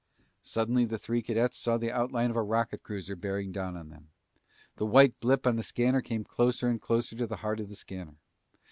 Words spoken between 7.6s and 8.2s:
the scanner.